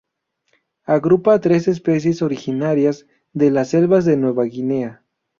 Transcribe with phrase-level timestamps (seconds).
[0.87, 5.03] Agrupa a tres especies originarias de las selvas de Nueva Guinea.